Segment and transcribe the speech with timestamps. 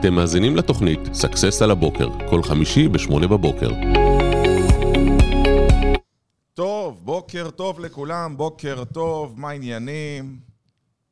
[0.00, 3.70] אתם מאזינים לתוכנית Success על הבוקר, כל חמישי ב-8 בבוקר.
[6.54, 10.38] טוב, בוקר טוב לכולם, בוקר טוב, מה העניינים?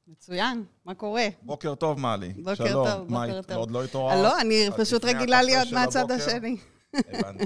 [0.09, 1.27] מצוין, מה קורה?
[1.43, 2.32] בוקר טוב, מלי.
[2.32, 2.89] בוקר שלום.
[2.89, 3.57] טוב, מה, בוקר את טוב.
[3.57, 4.22] עוד לא התעוררת?
[4.22, 6.11] לא, אני פשוט רגילה להיות מהצד?
[6.11, 6.57] השני.
[6.95, 7.45] הבנתי.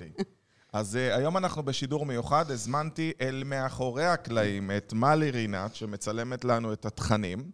[0.72, 6.72] אז uh, היום אנחנו בשידור מיוחד, הזמנתי אל מאחורי הקלעים את מלי רינת, שמצלמת לנו
[6.72, 7.50] את התכנים,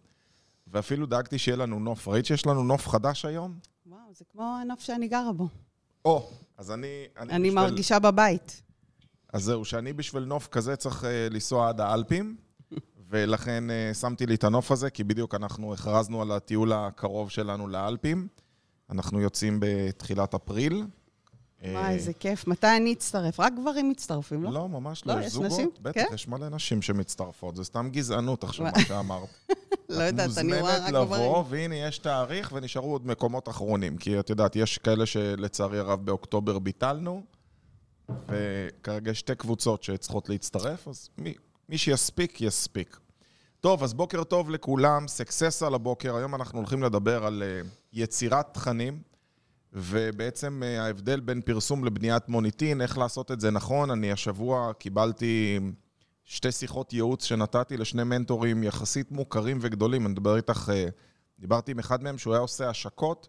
[0.67, 2.07] ואפילו דאגתי שיהיה לנו נוף.
[2.07, 3.76] ראית שיש לנו נוף חדש היום?
[4.17, 5.47] זה כמו הנוף שאני גרה בו.
[6.05, 7.05] או, אז אני...
[7.19, 8.61] אני בשביל- מרגישה בבית.
[9.33, 12.35] אז זהו, שאני בשביל נוף כזה צריך uh, לנסוע עד האלפים,
[13.09, 17.67] ולכן uh, שמתי לי את הנוף הזה, כי בדיוק אנחנו הכרזנו על הטיול הקרוב שלנו
[17.67, 18.27] לאלפים.
[18.89, 20.85] אנחנו יוצאים בתחילת אפריל.
[21.61, 22.47] וואי, אה, איזה כיף.
[22.47, 23.39] מתי אני אצטרף?
[23.39, 24.51] רק גברים מצטרפים, לא?
[24.51, 25.51] לא, ממש לא, לא, יש זוגות.
[25.51, 25.69] נשים?
[25.81, 26.13] בטח, כן?
[26.13, 29.29] יש מלא נשים שמצטרפות, זה סתם גזענות עכשיו, מה שאמרת.
[29.89, 31.61] לא יודעת, אני רואה רק את מוזמנת לבוא, גברים.
[31.61, 33.97] והנה יש תאריך, ונשארו עוד מקומות אחרונים.
[33.97, 37.21] כי את יודעת, יש כאלה שלצערי הרב באוקטובר ביטלנו,
[38.09, 41.33] וכרגע יש שתי קבוצות שצריכות להצטרף, אז מי,
[41.69, 42.99] מי שיספיק, יספיק.
[43.59, 46.15] טוב, אז בוקר טוב לכולם, סקסס על הבוקר.
[46.15, 47.61] היום אנחנו הולכים לדבר על אה,
[47.93, 49.01] יצירת תכנים,
[49.73, 53.91] ובעצם אה, ההבדל בין פרסום לבניית מוניטין, איך לעשות את זה נכון.
[53.91, 55.59] אני השבוע קיבלתי
[56.29, 60.05] שתי שיחות ייעוץ שנתתי לשני מנטורים יחסית מוכרים וגדולים.
[60.05, 60.87] אני מדבר איתך, אה,
[61.39, 63.27] דיברתי עם אחד מהם שהוא היה עושה השקות,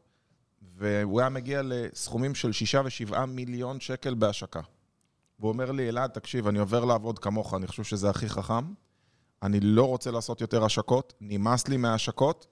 [0.76, 4.60] והוא היה מגיע לסכומים של שישה ושבעה מיליון שקל בהשקה.
[5.40, 8.72] והוא אומר לי, אלעד, תקשיב, אני עובר לעבוד כמוך, אני חושב שזה הכי חכם.
[9.42, 12.46] אני לא רוצה לעשות יותר השקות, נמאס לי מההשקות.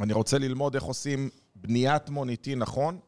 [0.00, 2.98] אני רוצה ללמוד איך עושים בניית מוניטין נכון,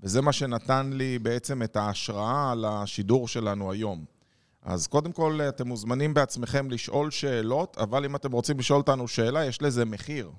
[0.00, 4.19] וזה מה שנתן לי בעצם את ההשראה על השידור שלנו היום.
[4.62, 9.44] אז קודם כל, אתם מוזמנים בעצמכם לשאול שאלות, אבל אם אתם רוצים לשאול אותנו שאלה,
[9.44, 10.30] יש לזה מחיר.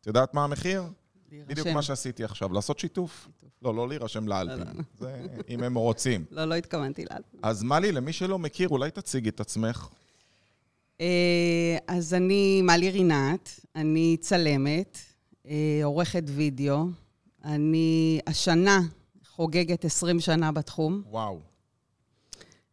[0.00, 0.82] את יודעת מה המחיר?
[1.28, 1.74] בדיוק להירשם.
[1.74, 3.28] מה שעשיתי עכשיו, לעשות שיתוף.
[3.62, 4.82] לא, לא להירשם לאלפים.
[4.98, 6.24] זה אם הם רוצים.
[6.30, 7.40] לא, לא התכוונתי לאלפים.
[7.42, 9.88] אז מלי, למי שלא מכיר, אולי תציגי את עצמך.
[11.00, 14.98] אה, אז אני מלי רינת, אני צלמת,
[15.46, 16.84] אה, עורכת וידאו.
[17.44, 18.80] אני השנה
[19.26, 21.02] חוגגת 20 שנה בתחום.
[21.06, 21.47] וואו.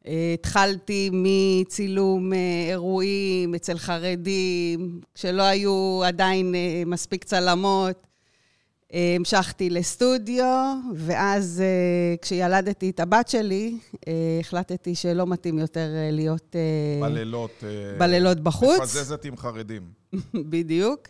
[0.08, 2.38] אה, התחלתי מצילום אה,
[2.70, 8.08] אירועים אצל חרדים, כשלא היו עדיין אה, מספיק צלמות.
[9.16, 11.64] המשכתי לסטודיו, ואז
[12.22, 13.78] כשילדתי את הבת שלי,
[14.40, 16.56] החלטתי שלא מתאים יותר להיות
[17.02, 17.64] בלילות.
[17.98, 18.80] בלילות בחוץ.
[18.80, 19.82] מפזזת עם חרדים.
[20.52, 21.08] בדיוק.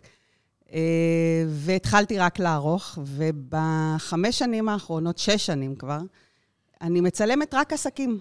[1.48, 6.00] והתחלתי רק לערוך, ובחמש שנים האחרונות, שש שנים כבר,
[6.82, 8.20] אני מצלמת רק עסקים.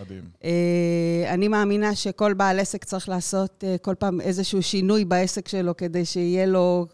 [0.00, 0.24] מדהים.
[0.44, 5.76] אה, אני מאמינה שכל בעל עסק צריך לעשות אה, כל פעם איזשהו שינוי בעסק שלו
[5.76, 6.86] כדי שיהיה לו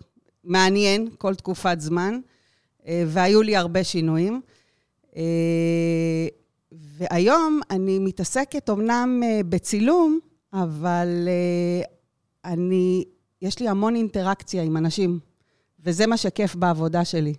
[0.44, 2.20] מעניין כל תקופת זמן,
[2.86, 4.40] אה, והיו לי הרבה שינויים.
[6.72, 10.18] והיום אני מתעסקת אמנם אה, בצילום,
[10.52, 11.28] אבל
[12.44, 13.04] אני,
[13.42, 15.18] יש לי המון אינטראקציה עם אנשים,
[15.84, 17.34] וזה מה שכיף בעבודה שלי.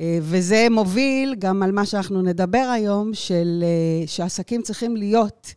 [0.00, 5.54] אה, וזה מוביל גם על מה שאנחנו נדבר היום, של אה, שעסקים צריכים להיות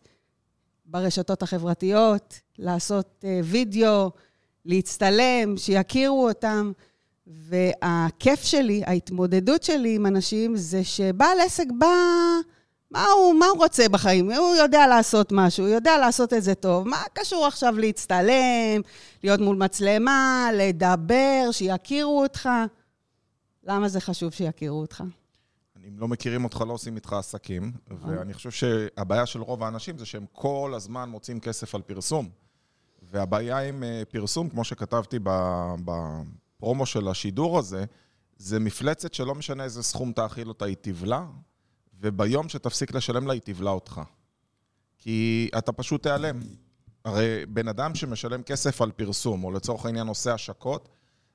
[0.86, 4.10] ברשתות החברתיות, לעשות אה, וידאו,
[4.64, 6.72] להצטלם, שיכירו אותם.
[7.26, 11.86] והכיף שלי, ההתמודדות שלי עם אנשים, זה שבעל עסק בא,
[12.90, 14.30] מה הוא, מה הוא רוצה בחיים?
[14.30, 16.88] הוא יודע לעשות משהו, הוא יודע לעשות את זה טוב.
[16.88, 18.80] מה קשור עכשיו להצטלם,
[19.22, 22.48] להיות מול מצלמה, לדבר, שיכירו אותך?
[23.66, 25.04] למה זה חשוב שיכירו אותך?
[25.88, 27.72] אם לא מכירים אותך, לא עושים איתך עסקים.
[28.00, 32.28] ואני חושב שהבעיה של רוב האנשים זה שהם כל הזמן מוצאים כסף על פרסום.
[33.02, 35.18] והבעיה עם אה, פרסום, כמו שכתבתי
[35.84, 37.84] בפרומו של השידור הזה,
[38.36, 41.24] זה מפלצת שלא משנה איזה סכום תאכיל אותה, היא תבלע,
[42.00, 44.00] וביום שתפסיק לשלם לה, היא תבלע אותך.
[44.98, 46.40] כי אתה פשוט תיעלם.
[47.04, 50.88] הרי בן אדם שמשלם כסף על פרסום, או לצורך העניין עושה השקות,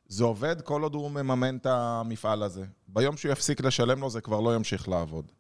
[0.10, 2.66] זה עובד כל עוד הוא מממן את המפעל הזה.
[2.88, 5.32] ביום שהוא יפסיק לשלם לו, זה כבר לא ימשיך לעבוד.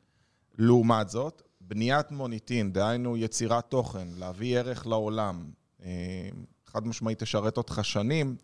[0.57, 5.49] לעומת זאת, בניית מוניטין, דהיינו יצירת תוכן, להביא ערך לעולם,
[5.83, 6.29] אה,
[6.65, 8.35] חד משמעית תשרת אותך שנים,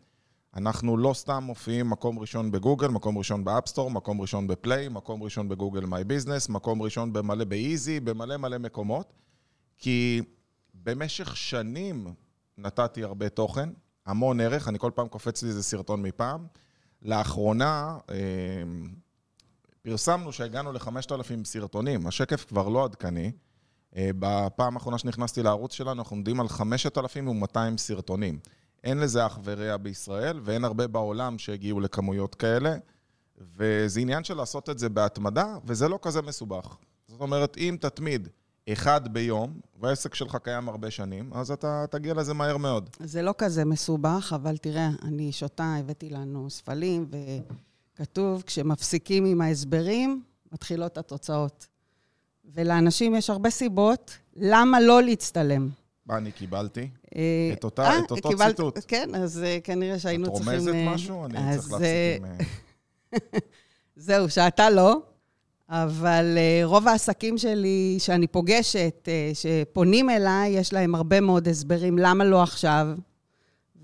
[0.56, 4.55] אנחנו לא סתם מופיעים מקום ראשון בגוגל, מקום ראשון ב App Store, מקום ראשון ב
[4.55, 9.14] Play, מקום ראשון ב Google My Business, מקום ראשון במלא ב Easy, במלא מלא מקומות,
[9.78, 10.22] כי
[10.74, 12.14] במשך שנים
[12.58, 13.70] נתתי הרבה תוכן,
[14.06, 16.48] המון ערך, אני כל פעם קופץ לי איזה סרטון מפעם.
[17.02, 18.16] לאחרונה אה,
[19.82, 23.32] פרסמנו שהגענו ל-5,000 סרטונים, השקף כבר לא עדכני.
[23.96, 28.40] אה, בפעם האחרונה שנכנסתי לערוץ שלנו, אנחנו עומדים על 5,200 סרטונים.
[28.84, 32.76] אין לזה אח ורע בישראל, ואין הרבה בעולם שהגיעו לכמויות כאלה.
[33.58, 36.78] וזה עניין של לעשות את זה בהתמדה, וזה לא כזה מסובך.
[37.08, 38.28] זאת אומרת, אם תתמיד
[38.74, 42.90] אחד ביום, והעסק שלך קיים הרבה שנים, אז אתה תגיע לזה מהר מאוד.
[43.00, 47.06] זה לא כזה מסובך, אבל תראה, אני שותה, הבאתי לנו ספלים,
[48.00, 51.68] וכתוב, כשמפסיקים עם ההסברים, מתחילות התוצאות.
[52.54, 55.70] ולאנשים יש הרבה סיבות למה לא להצטלם.
[56.06, 56.90] מה אני קיבלתי?
[57.16, 58.80] אה, את אותה- אה, את אותו ציטוט.
[58.88, 60.52] כן, אז אה, כנראה שהיינו את צריכים...
[60.54, 61.26] רומזת אה, משהו?
[61.26, 63.20] אני אז, צריך להפסיק עם...
[63.96, 65.02] זהו, שאתה לא,
[65.70, 71.98] אבל uh, רוב העסקים שלי שאני פוגשת, uh, שפונים אליי, יש להם הרבה מאוד הסברים
[71.98, 72.88] למה לא עכשיו,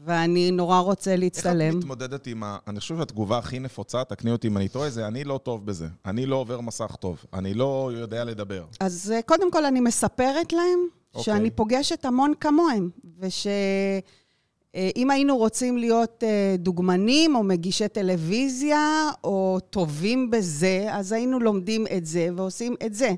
[0.06, 1.70] ואני נורא רוצה איך להצטלם.
[1.70, 2.58] את מתמודדת עם ה...
[2.68, 5.88] אני חושב שהתגובה הכי נפוצה, תקני אותי אם אני טועה, זה אני לא טוב בזה.
[6.06, 7.26] אני לא עובר מסך טוב.
[7.34, 8.66] אני לא יודע לדבר.
[8.80, 10.80] אז uh, קודם כל אני מספרת להם
[11.16, 11.24] אוקיי.
[11.24, 12.90] שאני פוגשת המון כמוהם,
[14.76, 21.86] ושאם היינו רוצים להיות uh, דוגמנים או מגישי טלוויזיה או טובים בזה, אז היינו לומדים
[21.98, 23.12] את זה ועושים את זה.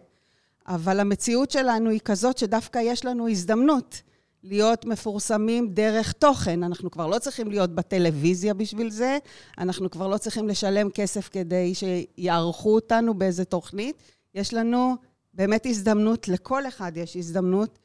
[0.68, 4.02] אבל המציאות שלנו היא כזאת שדווקא יש לנו הזדמנות
[4.44, 6.64] להיות מפורסמים דרך תוכן.
[6.64, 9.18] אנחנו כבר לא צריכים להיות בטלוויזיה בשביל זה,
[9.58, 13.96] אנחנו כבר לא צריכים לשלם כסף כדי שיערכו אותנו באיזה תוכנית.
[14.36, 14.96] יש לנו
[15.34, 17.80] באמת הזדמנות, לכל אחד יש הזדמנות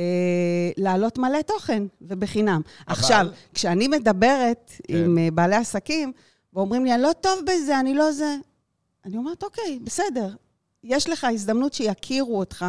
[0.00, 2.60] אה, להעלות מלא תוכן, ובחינם.
[2.88, 4.96] אבל- עכשיו, כשאני מדברת כן.
[5.04, 6.12] עם אה, בעלי עסקים,
[6.52, 8.36] ואומרים לי, אני לא טוב בזה, אני לא זה,
[9.04, 10.28] אני אומרת, אוקיי, בסדר.
[10.84, 12.66] יש לך הזדמנות שיכירו אותך,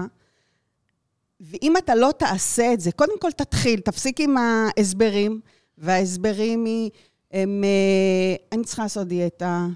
[1.39, 5.41] ואם אתה לא תעשה את זה, קודם כל תתחיל, תפסיק עם ההסברים,
[5.77, 6.89] וההסברים היא,
[7.31, 9.67] הם, אה, אני צריכה לעשות דיאטה,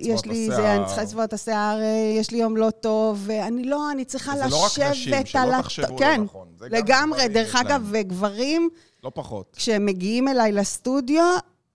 [0.00, 0.56] יש את לי השיער.
[0.56, 4.04] זה, אני צריכה לצבוע את השיער, אה, יש לי יום לא טוב, ואני לא, אני
[4.04, 5.62] צריכה לשבת לא רק נשים, שלא על...
[5.62, 6.48] תחשבו לא כן, נכון.
[6.58, 7.28] זה לגמרי.
[7.28, 7.88] דרך יש אגב.
[7.90, 8.68] וגברים,
[9.04, 9.54] לא פחות.
[9.56, 11.24] כשהם מגיעים אליי לסטודיו,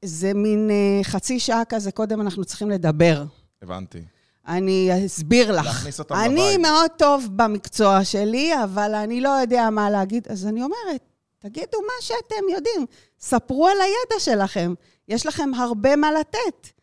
[0.05, 3.23] זה מין אה, חצי שעה כזה, קודם אנחנו צריכים לדבר.
[3.61, 4.01] הבנתי.
[4.47, 5.65] אני אסביר לך.
[5.65, 6.59] להכניס אותם אני לבית.
[6.59, 10.27] מאוד טוב במקצוע שלי, אבל אני לא יודע מה להגיד.
[10.29, 11.01] אז אני אומרת,
[11.39, 12.85] תגידו מה שאתם יודעים.
[13.19, 14.73] ספרו על הידע שלכם.
[15.07, 16.74] יש לכם הרבה מה לתת.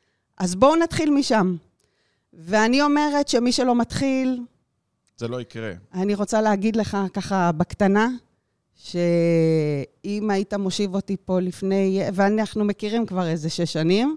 [0.42, 1.56] אז בואו נתחיל משם.
[2.32, 4.40] ואני אומרת שמי שלא מתחיל,
[5.16, 5.72] זה לא יקרה.
[5.94, 8.08] אני רוצה להגיד לך ככה בקטנה,
[8.74, 14.16] שאם היית מושיב אותי פה לפני, ואנחנו מכירים כבר איזה שש שנים,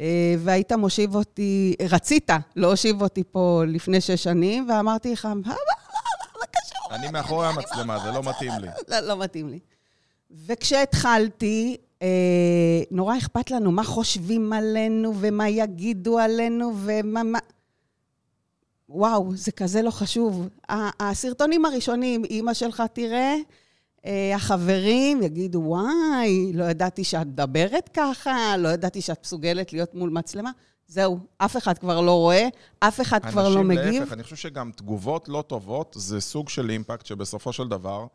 [0.00, 5.52] אה, והיית מושיב אותי, רצית להושיב אותי פה לפני שש שנים, ואמרתי לך, "מה,
[6.50, 6.94] קשור?
[6.94, 8.68] אני מאחורי המצלמה, זה לא מתאים לי.
[8.88, 9.58] לא, לא מתאים לי.
[10.46, 17.22] וכשהתחלתי, אה, נורא אכפת לנו מה חושבים עלינו ומה יגידו עלינו ומה...
[17.22, 17.38] מה...
[18.88, 20.48] וואו, זה כזה לא חשוב.
[21.00, 23.36] הסרטונים הראשונים, אימא שלך תראה,
[24.06, 30.10] אה, החברים יגידו, וואי, לא ידעתי שאת מדברת ככה, לא ידעתי שאת מסוגלת להיות מול
[30.10, 30.50] מצלמה.
[30.86, 32.48] זהו, אף אחד כבר לא רואה,
[32.80, 34.00] אף אחד כבר לא אנשים, מגיב.
[34.00, 38.06] להפך, אני חושב שגם תגובות לא טובות זה סוג של אימפקט שבסופו של דבר,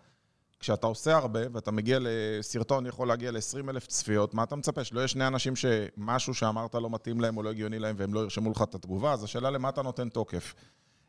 [0.64, 4.84] כשאתה עושה הרבה ואתה מגיע לסרטון, יכול להגיע ל-20 אלף צפיות, מה אתה מצפה?
[4.84, 8.20] שלא יהיה שני אנשים שמשהו שאמרת לא מתאים להם או לא הגיוני להם והם לא
[8.20, 9.14] ירשמו לך את התגובה?
[9.14, 10.54] אז השאלה למה אתה נותן תוקף.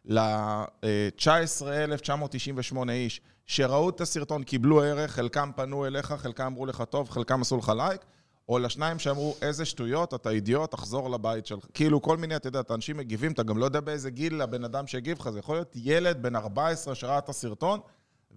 [0.05, 7.41] ל-19,998 איש שראו את הסרטון, קיבלו ערך, חלקם פנו אליך, חלקם אמרו לך טוב, חלקם
[7.41, 8.00] עשו לך לייק,
[8.49, 11.64] או לשניים שאמרו, איזה שטויות, אתה אידיוט, תחזור לבית שלך.
[11.75, 14.64] כאילו, כל מיני, אתה יודע, את האנשים מגיבים, אתה גם לא יודע באיזה גיל הבן
[14.64, 17.81] אדם שהגיב לך, זה יכול להיות ילד בן 14 שראה את הסרטון,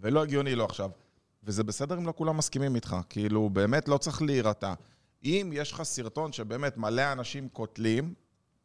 [0.02, 0.90] ולא הגיוני לו עכשיו.
[1.48, 4.74] וזה בסדר אם לא כולם מסכימים איתך, כאילו, באמת לא צריך להירתע.
[5.24, 8.14] אם יש לך סרטון שבאמת מלא אנשים קוטלים,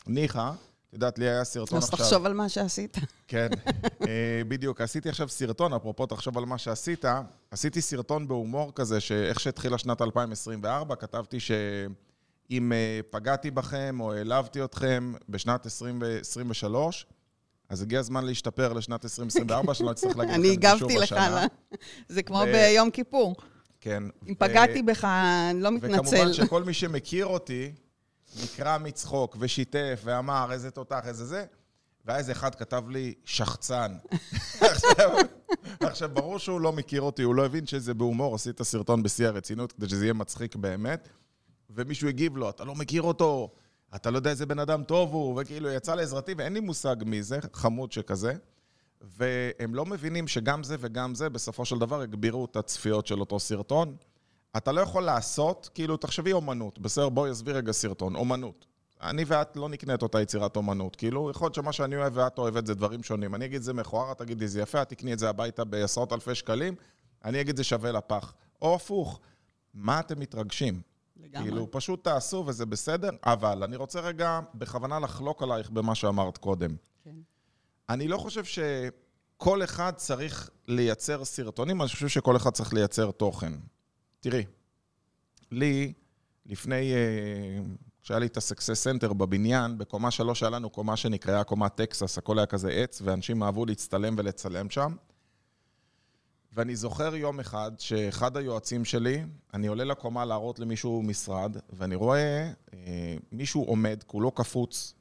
[0.07, 1.99] ניחא, את יודעת, לי היה סרטון אז עכשיו...
[1.99, 2.97] תחשוב על מה שעשית.
[3.29, 3.49] כן,
[4.09, 4.81] אה, בדיוק.
[4.81, 7.05] עשיתי עכשיו סרטון, אפרופו תחשוב על מה שעשית.
[7.51, 14.65] עשיתי סרטון בהומור כזה, שאיך שהתחילה שנת 2024, כתבתי שאם אה, פגעתי בכם או העלבתי
[14.65, 17.07] אתכם בשנת 2023,
[17.73, 20.99] אז הגיע הזמן להשתפר לשנת 2024, שלא אצטרך להגיד אני לכם את זה שוב הגבתי
[20.99, 21.31] לך, השנה.
[21.31, 21.47] לה-
[22.09, 23.35] זה כמו ביום כיפור.
[23.81, 24.03] כן.
[24.29, 25.05] אם פגעתי בך,
[25.51, 25.95] אני לא מתנצל.
[26.01, 27.73] וכמובן שכל מי שמכיר אותי,
[28.45, 31.45] נקרע מצחוק ושיתף ואמר איזה תותח, איזה זה,
[32.05, 33.97] ואז אחד כתב לי, שחצן.
[34.61, 35.11] עכשיו,
[35.81, 39.73] עכשיו, ברור שהוא לא מכיר אותי, הוא לא הבין שזה בהומור, עשית סרטון בשיא הרצינות
[39.73, 41.09] כדי שזה יהיה מצחיק באמת,
[41.71, 43.51] ומישהו הגיב לו, אתה לא מכיר אותו,
[43.95, 47.23] אתה לא יודע איזה בן אדם טוב הוא, וכאילו יצא לעזרתי, ואין לי מושג מי
[47.23, 48.35] זה, חמוד שכזה.
[49.01, 53.41] והם לא מבינים שגם זה וגם זה, בסופו של דבר, הגבירו את הצפיות של אותו
[53.41, 53.97] סרטון.
[54.57, 56.79] אתה לא יכול לעשות, כאילו, תחשבי אומנות.
[56.79, 58.67] בסדר, בואי עזבי רגע סרטון, אומנות.
[59.03, 60.97] אני ואת לא נקנה את אותה יצירת אומנות.
[60.97, 63.35] כאילו, יכול להיות שמה שאני אוהב ואת אוהבת זה דברים שונים.
[63.35, 66.35] אני אגיד זה מכוער, את תגידי זה יפה, את תקני את זה הביתה בעשרות אלפי
[66.35, 66.75] שקלים,
[67.25, 68.35] אני אגיד זה שווה לפח.
[68.63, 69.21] או הפוך,
[69.75, 70.92] מה אתם מתרגשים?
[71.33, 71.51] לגמרי.
[71.51, 76.77] כאילו, פשוט תעשו וזה בסדר, אבל אני רוצה רגע בכוונה לחלוק עלייך במה שאמרת קודם.
[77.05, 77.17] כן.
[77.89, 83.53] אני לא חושב שכל אחד צריך לייצר סרטונים, אני חושב שכל אחד צריך לייצר תוכן.
[84.21, 84.45] תראי,
[85.51, 85.93] לי,
[86.47, 87.63] לפני, אה,
[88.03, 92.39] כשהיה לי את ה-Success Center בבניין, בקומה שלוש היה לנו קומה שנקראה קומת טקסס, הכל
[92.39, 94.95] היה כזה עץ, ואנשים אהבו להצטלם ולצלם שם.
[96.55, 102.51] ואני זוכר יום אחד שאחד היועצים שלי, אני עולה לקומה להראות למישהו משרד, ואני רואה
[102.75, 104.95] אה, מישהו עומד, כולו קפוץ,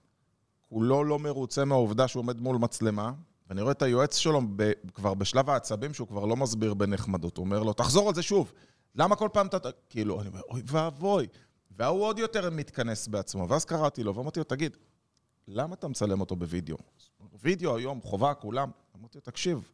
[0.70, 3.12] כולו לא מרוצה מהעובדה שהוא עומד מול מצלמה,
[3.50, 7.38] ואני רואה את היועץ שלו ב, כבר בשלב העצבים, שהוא כבר לא מסביר בנחמדות.
[7.38, 8.54] הוא אומר לו, תחזור על זה שוב.
[8.96, 9.70] למה כל פעם אתה...
[9.90, 11.28] כאילו, אני אומר, אוי ואבוי.
[11.72, 13.50] וההוא עוד יותר מתכנס בעצמו.
[13.50, 14.78] ואז קראתי לו, ואמרתי לו, תגיד,
[15.48, 16.78] למה אתה מצלם אותו בווידאו?
[17.42, 18.70] וידאו היום, חובה, כולם.
[19.00, 19.72] אמרתי לו, תקשיב,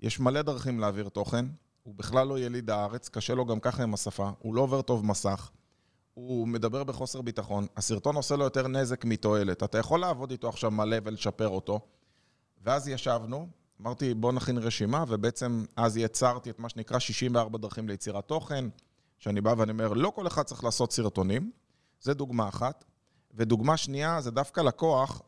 [0.00, 1.46] יש מלא דרכים להעביר תוכן,
[1.82, 5.04] הוא בכלל לא יליד הארץ, קשה לו גם ככה עם השפה, הוא לא עובר טוב
[5.04, 5.50] מסך,
[6.14, 9.62] הוא מדבר בחוסר ביטחון, הסרטון עושה לו יותר נזק מתועלת.
[9.62, 11.80] אתה יכול לעבוד איתו עכשיו מלא ולשפר אותו.
[12.62, 13.48] ואז ישבנו,
[13.80, 18.64] אמרתי, בוא נכין רשימה, ובעצם אז יצרתי את מה שנקרא 64 דרכים ליצירת תוכן,
[19.18, 21.50] שאני בא ואני אומר, לא כל אחד צריך לעשות סרטונים,
[22.00, 22.84] זה דוגמה אחת.
[23.34, 25.22] ודוגמה שנייה, זה דווקא לקוח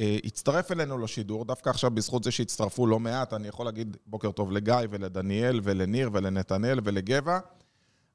[0.00, 4.52] שהצטרף אלינו לשידור, דווקא עכשיו בזכות זה שהצטרפו לא מעט, אני יכול להגיד בוקר טוב
[4.52, 7.38] לגיא ולדניאל ולניר ולנתנאל ולגבע.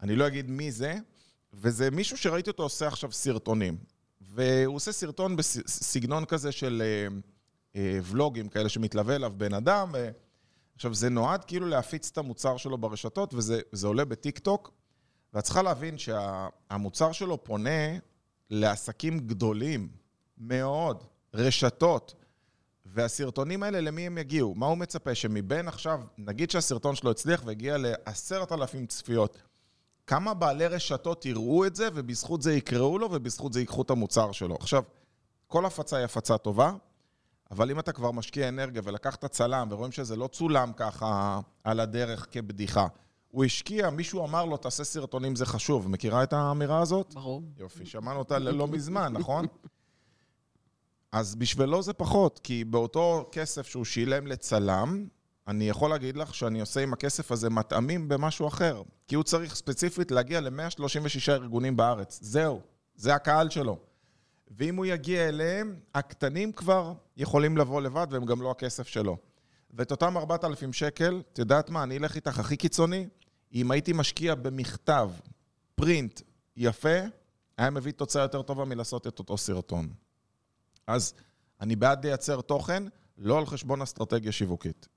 [0.02, 0.96] אני לא אגיד מי זה,
[1.54, 3.78] וזה מישהו שראיתי אותו עושה עכשיו סרטונים.
[4.22, 7.08] והוא עושה סרטון בסגנון כזה של אה,
[7.76, 9.92] אה, ולוגים כאלה שמתלווה אליו בן אדם.
[9.94, 10.10] ו...
[10.76, 14.72] עכשיו, זה נועד כאילו להפיץ את המוצר שלו ברשתות, וזה עולה בטיק טוק,
[15.34, 17.98] ואת צריכה להבין שהמוצר שה, שלו פונה
[18.50, 19.90] לעסקים גדולים
[20.38, 21.04] מאוד,
[21.38, 22.14] רשתות.
[22.86, 24.56] והסרטונים האלה, למי הם יגיעו?
[24.56, 25.16] מה הוא מצפה?
[25.16, 29.38] שמבין עכשיו, נגיד שהסרטון שלו הצליח והגיע לעשרת אלפים צפיות,
[30.08, 34.32] כמה בעלי רשתות יראו את זה, ובזכות זה יקראו לו, ובזכות זה ייקחו את המוצר
[34.32, 34.56] שלו.
[34.56, 34.84] עכשיו,
[35.48, 36.72] כל הפצה היא הפצה טובה,
[37.52, 42.28] אבל אם אתה כבר משקיע אנרגיה ולקחת צלם, ורואים שזה לא צולם ככה על הדרך
[42.32, 42.88] כבדיחה,
[43.32, 45.90] הוא השקיע, מישהו אמר לו, תעשה סרטונים, זה חשוב.
[45.90, 47.14] מכירה את האמירה הזאת?
[47.14, 47.42] ברור.
[47.58, 49.46] יופי, שמענו אותה לא מזמן, נכון?
[51.12, 55.08] אז בשבילו זה פחות, כי באותו כסף שהוא שילם לצלם,
[55.48, 58.82] אני יכול להגיד לך שאני עושה עם הכסף הזה מטעמים במשהו אחר.
[59.08, 62.20] כי הוא צריך ספציפית להגיע ל-136 ארגונים בארץ.
[62.22, 62.62] זהו,
[62.96, 63.78] זה הקהל שלו.
[64.58, 69.18] ואם הוא יגיע אליהם, הקטנים כבר יכולים לבוא לבד והם גם לא הכסף שלו.
[69.74, 73.08] ואת אותם 4,000 שקל, את יודעת מה, אני אלך איתך הכי קיצוני,
[73.54, 75.10] אם הייתי משקיע במכתב,
[75.76, 76.22] פרינט
[76.58, 77.00] יפה,
[77.58, 79.90] היה מביא תוצאה יותר טובה מלעשות את אותו סרטון.
[80.88, 81.14] אז
[81.62, 82.84] אני בעד לייצר תוכן,
[83.18, 84.88] לא על חשבון אסטרטגיה שיווקית.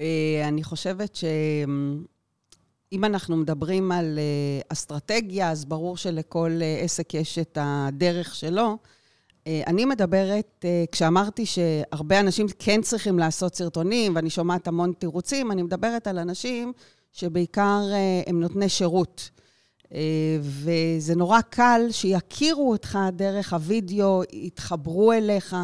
[0.00, 7.38] אה, אני חושבת שאם אנחנו מדברים על אה, אסטרטגיה, אז ברור שלכל אה, עסק יש
[7.38, 8.78] את הדרך שלו.
[9.66, 16.06] אני מדברת, כשאמרתי שהרבה אנשים כן צריכים לעשות סרטונים, ואני שומעת המון תירוצים, אני מדברת
[16.06, 16.72] על אנשים
[17.12, 17.80] שבעיקר
[18.26, 19.30] הם נותני שירות.
[20.40, 25.56] וזה נורא קל שיכירו אותך דרך הווידאו, יתחברו אליך.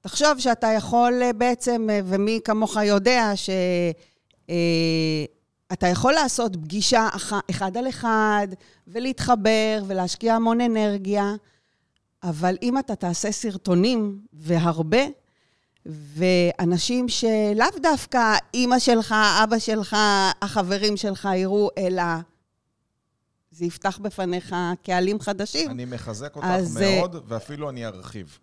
[0.00, 4.52] תחשוב שאתה יכול אה, בעצם, אה, ומי כמוך יודע, שאתה
[5.86, 7.08] אה, יכול לעשות פגישה
[7.50, 8.48] אחד על אחד,
[8.88, 11.34] ולהתחבר, ולהשקיע המון אנרגיה,
[12.22, 15.02] אבל אם אתה תעשה סרטונים, והרבה,
[15.86, 19.96] ואנשים שלאו דווקא אימא שלך, אבא שלך,
[20.42, 22.02] החברים שלך יראו, אלא
[23.60, 25.70] זה יפתח בפניך קהלים חדשים.
[25.70, 28.38] אני מחזק אותך אז, מאוד, ואפילו אני ארחיב.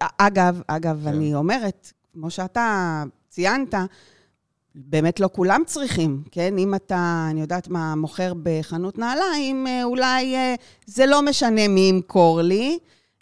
[0.00, 1.08] אגב, אגב, כן.
[1.08, 3.74] אני אומרת, כמו שאתה ציינת,
[4.74, 6.58] באמת לא כולם צריכים, כן?
[6.58, 10.54] אם אתה, אני יודעת מה, מוכר בחנות נעליים, אה, אולי אה,
[10.86, 12.78] זה לא משנה מי ימכור לי.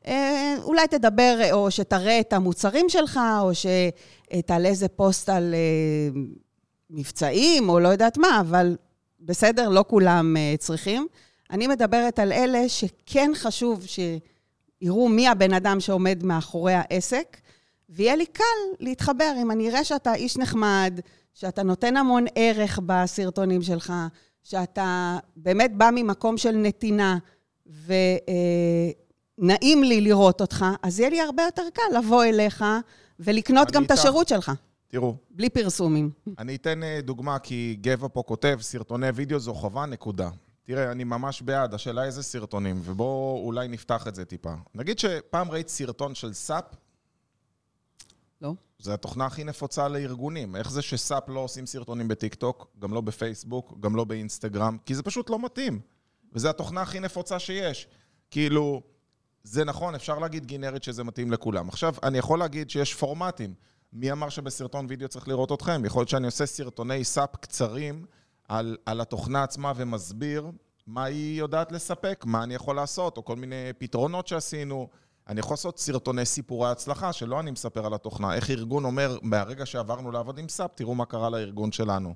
[0.07, 5.55] אה, אולי תדבר, או שתראה את המוצרים שלך, או שתעלה איזה פוסט על
[6.91, 8.77] מבצעים, או לא יודעת מה, אבל
[9.25, 11.07] בסדר, לא כולם צריכים.
[11.51, 14.01] אני מדברת על אלה שכן חשוב ש...
[14.83, 17.37] יראו מי הבן אדם שעומד מאחורי העסק,
[17.89, 18.45] ויהיה לי קל
[18.81, 19.33] להתחבר.
[19.43, 21.01] אם אני אראה שאתה איש נחמד,
[21.35, 23.93] שאתה נותן המון ערך בסרטונים שלך,
[24.43, 27.19] שאתה באמת בא ממקום של נתינה,
[27.87, 32.65] ונעים לי לראות אותך, אז יהיה לי הרבה יותר קל לבוא אליך
[33.21, 33.93] ולקנות גם איתך.
[33.93, 34.53] את השירות שלך.
[34.93, 35.17] תראו.
[35.31, 36.11] בלי פרסומים.
[36.39, 40.31] אני אתן אה, דוגמה, כי גבע פה כותב, סרטוני וידאו זו חובה, נקודה.
[40.63, 44.55] תראה, אני ממש בעד, השאלה איזה סרטונים, ובואו אולי נפתח את זה טיפה.
[44.75, 46.65] נגיד שפעם ראית סרטון של SAP?
[48.43, 48.55] לא.
[48.79, 50.57] זו התוכנה הכי נפוצה לארגונים.
[50.57, 54.77] איך זה ש SAP לא עושים סרטונים בטיקטוק, גם לא בפייסבוק, גם לא באינסטגרם?
[54.87, 55.81] כי זה פשוט לא מתאים.
[56.33, 57.89] וזו התוכנה הכי נפוצה שיש.
[58.31, 58.83] כאילו,
[59.45, 61.69] זה נכון, אפשר להגיד גנרית שזה מתאים לכולם.
[61.69, 63.55] עכשיו, אני יכול להגיד שיש פורמטים.
[63.93, 65.85] מי אמר שבסרטון וידאו צריך לראות אתכם?
[65.85, 68.07] יכול להיות שאני עושה סרטוני SAP קצרים
[68.49, 70.51] על, על התוכנה עצמה ומסביר
[70.87, 74.89] מה היא יודעת לספק, מה אני יכול לעשות, או כל מיני פתרונות שעשינו.
[75.29, 78.35] אני יכול לעשות סרטוני סיפורי הצלחה, שלא אני מספר על התוכנה.
[78.35, 82.15] איך ארגון אומר, מהרגע שעברנו לעבוד עם SAP, תראו מה קרה לארגון שלנו.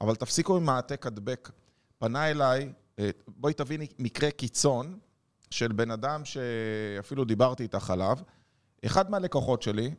[0.00, 1.50] אבל תפסיקו עם העתק הדבק.
[1.98, 4.98] פנה אליי, אה, בואי תביני מקרה קיצון
[5.50, 8.18] של בן אדם שאפילו דיברתי איתך עליו.
[8.84, 9.94] אחד מהלקוחות שלי,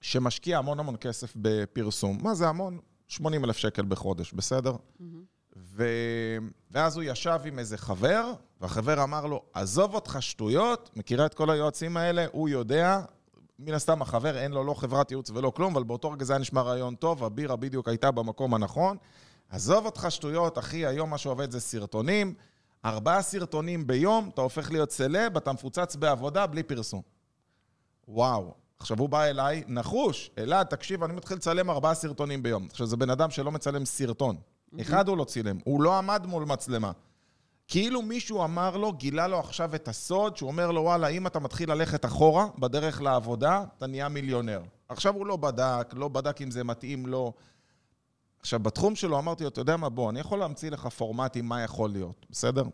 [0.00, 2.18] שמשקיע המון המון כסף בפרסום.
[2.22, 2.78] מה זה המון?
[3.08, 4.72] 80 אלף שקל בחודש, בסדר?
[4.72, 5.04] Mm-hmm.
[5.56, 5.84] ו...
[6.70, 11.50] ואז הוא ישב עם איזה חבר, והחבר אמר לו, עזוב אותך שטויות, מכירה את כל
[11.50, 13.00] היועצים האלה, הוא יודע,
[13.58, 16.40] מן הסתם החבר אין לו לא חברת ייעוץ ולא כלום, אבל באותו רגע זה היה
[16.40, 18.96] נשמע רעיון טוב, הבירה בדיוק הייתה במקום הנכון.
[19.48, 22.34] עזוב אותך שטויות, אחי, היום מה שעובד זה סרטונים.
[22.84, 27.02] ארבעה סרטונים ביום, אתה הופך להיות סלב, אתה מפוצץ בעבודה בלי פרסום.
[28.08, 28.59] וואו.
[28.80, 32.66] עכשיו הוא בא אליי, נחוש, אלעד, תקשיב, אני מתחיל לצלם ארבעה סרטונים ביום.
[32.70, 34.36] עכשיו, זה בן אדם שלא מצלם סרטון.
[34.80, 36.92] אחד הוא לא צילם, הוא לא עמד מול מצלמה.
[37.68, 41.40] כאילו מישהו אמר לו, גילה לו עכשיו את הסוד, שהוא אומר לו, וואלה, אם אתה
[41.40, 44.60] מתחיל ללכת אחורה בדרך לעבודה, אתה נהיה מיליונר.
[44.88, 47.32] עכשיו הוא לא בדק, לא בדק אם זה מתאים לו.
[48.40, 51.62] עכשיו, בתחום שלו אמרתי לו, אתה יודע מה, בוא, אני יכול להמציא לך פורמטים מה
[51.62, 52.64] יכול להיות, בסדר?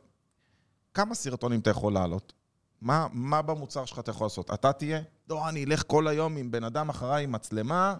[0.94, 2.32] כמה סרטונים אתה יכול לעלות?
[2.80, 4.50] מה, מה במוצר שלך אתה יכול לעשות?
[4.50, 5.00] אתה תהיה?
[5.28, 7.96] לא, אני אלך כל היום עם בן אדם אחריי עם מצלמה,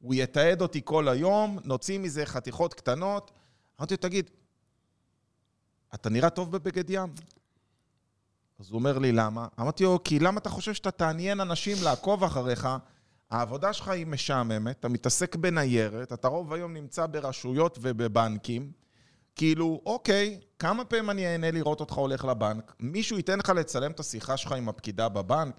[0.00, 3.30] הוא יתעד אותי כל היום, נוציא מזה חתיכות קטנות.
[3.80, 4.30] אמרתי לו, תגיד,
[5.94, 7.14] אתה נראה טוב בבגד ים?
[8.58, 9.46] אז הוא אומר לי, למה?
[9.60, 12.68] אמרתי לו, כי למה אתה חושב שאתה תעניין אנשים לעקוב אחריך?
[13.30, 18.72] העבודה שלך היא משעממת, אתה מתעסק בניירת, אתה רוב היום נמצא ברשויות ובבנקים.
[19.38, 22.74] כאילו, אוקיי, כמה פעמים אני אהנה לראות אותך הולך לבנק?
[22.80, 25.54] מישהו ייתן לך לצלם את השיחה שלך עם הפקידה בבנק?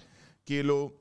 [0.46, 0.92] כאילו,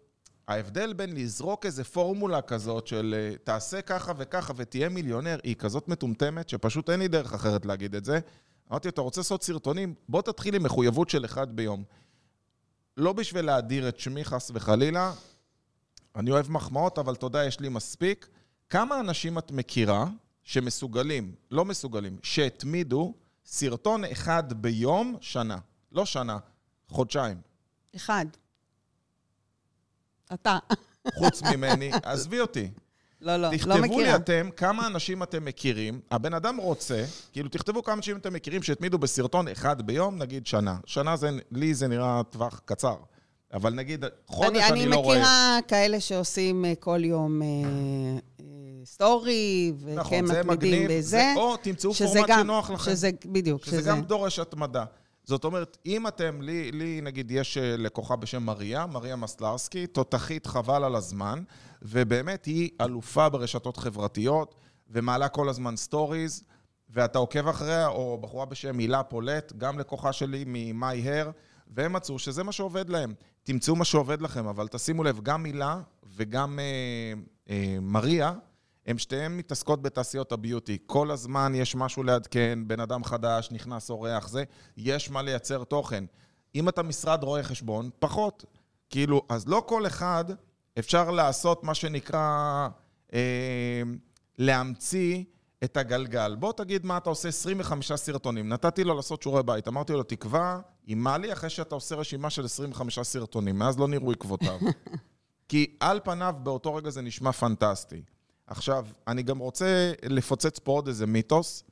[0.49, 5.89] ההבדל בין לזרוק איזה פורמולה כזאת של אה, תעשה ככה וככה ותהיה מיליונר, היא כזאת
[5.89, 8.19] מטומטמת שפשוט אין לי דרך אחרת להגיד את זה.
[8.71, 9.95] אמרתי, אתה רוצה לעשות סרטונים?
[10.09, 11.85] בוא תתחיל עם מחויבות של אחד ביום.
[12.97, 15.13] לא בשביל להדיר את שמי חס וחלילה,
[16.17, 18.29] אני אוהב מחמאות, אבל תודה, יש לי מספיק.
[18.71, 20.07] כמה אנשים את מכירה
[20.49, 23.15] שמסוגלים, לא מסוגלים, שהתמידו
[23.47, 25.59] סרטון אחד ביום שנה?
[25.93, 26.39] לא שנה,
[26.89, 27.37] חודשיים.
[27.97, 28.27] אחד.
[30.35, 30.59] אתה.
[31.15, 32.71] חוץ ממני, עזבי אותי.
[33.21, 33.79] לא, לא, לא מכירה.
[33.79, 34.01] תכתבו.
[34.01, 36.01] לי אתם כמה אנשים אתם מכירים.
[36.11, 40.79] הבן אדם רוצה, כאילו תכתבו כמה אנשים אתם מכירים שהתמידו בסרטון אחד ביום, נגיד שנה.
[40.87, 42.97] שנה זה, לי זה נראה טווח קצר.
[43.53, 45.17] אבל נגיד, חודש אני, אני לא רואה.
[45.17, 47.47] אני מכירה כאלה שעושים אה, כל יום אה,
[48.41, 48.45] אה,
[48.85, 51.01] סטורי, וכן נכון, מתמידים בזה.
[51.01, 52.91] זה, או תמצאו פורמט גם- שנוח לכם.
[52.91, 53.91] שזה, בדיוק, שזה שזה...
[53.91, 54.85] גם דורש התמדה.
[55.25, 60.47] זאת אומרת, אם אתם, לי, לי נגיד יש אה, לקוחה בשם מריה, מריה מסלרסקי, תותחית
[60.47, 61.43] חבל על הזמן,
[61.83, 64.55] ובאמת היא אלופה ברשתות חברתיות,
[64.91, 66.43] ומעלה כל הזמן stories,
[66.91, 71.29] ואתה עוקב אחריה, או בחורה בשם הילה פולט, גם לקוחה שלי מ-My Hair,
[71.75, 73.15] והם מצאו שזה מה שעובד להם.
[73.45, 75.81] תמצאו מה שעובד לכם, אבל תשימו לב, גם הילה
[76.17, 76.65] וגם אה,
[77.51, 78.33] אה, מריה,
[78.89, 80.79] הם שתיהן מתעסקות בתעשיות ה beauty.
[80.87, 84.45] כל הזמן יש משהו לעדכן, בן אדם חדש, נכנס אורח, זה,
[84.77, 86.05] יש מה לייצר תוכן.
[86.55, 88.45] אם אתה משרד רואה חשבון, פחות.
[88.91, 90.25] כאילו, אז לא כל אחד
[90.79, 92.69] אפשר לעשות מה שנקרא
[93.13, 93.83] אה,
[94.39, 95.25] להמציא
[95.65, 96.37] את הגלגל.
[96.39, 98.49] בוא תגיד מה אתה עושה 25 סרטונים.
[98.49, 99.69] נתתי לו לעשות שיעורי בית.
[99.69, 103.59] אמרתי לו, תקבע עם מאלי אחרי שאתה עושה רשימה של 25 סרטונים.
[103.59, 104.59] מאז לא נראו עקבותיו.
[105.49, 108.03] כי על פניו, באותו רגע זה נשמע פנטסטי.
[108.49, 111.65] עכשיו, אני גם רוצה לפוצץ פה עוד איזה מיתוס.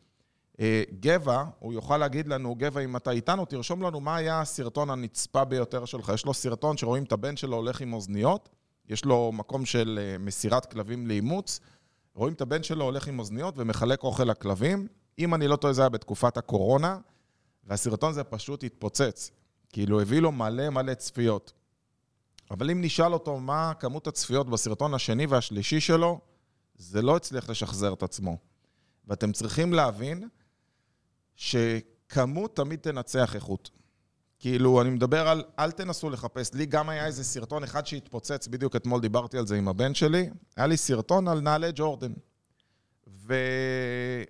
[0.60, 4.90] אה, גבע, הוא יוכל להגיד לנו, גבע, אם אתה איתנו, תרשום לנו מה היה הסרטון
[4.90, 6.10] הנצפה ביותר שלך.
[6.14, 8.48] יש לו סרטון שרואים את הבן שלו הולך עם אוזניות,
[8.88, 11.60] יש לו מקום של אה, מסירת כלבים לאימוץ,
[12.14, 14.86] רואים את הבן שלו הולך עם אוזניות ומחלק אוכל לכלבים.
[15.18, 16.98] אם אני לא טועה, זה היה בתקופת הקורונה,
[17.64, 19.30] והסרטון הזה פשוט התפוצץ.
[19.68, 21.52] כאילו, הביא לו מלא מלא צפיות.
[22.50, 26.20] אבל אם נשאל אותו מה כמות הצפיות בסרטון השני והשלישי שלו,
[26.78, 28.36] זה לא הצליח לשחזר את עצמו.
[29.06, 30.28] ואתם צריכים להבין
[31.36, 33.70] שכמות תמיד תנצח איכות.
[34.38, 36.54] כאילו, אני מדבר על, אל תנסו לחפש.
[36.54, 40.30] לי גם היה איזה סרטון אחד שהתפוצץ, בדיוק אתמול דיברתי על זה עם הבן שלי.
[40.56, 42.12] היה לי סרטון על נעלי ג'ורדן.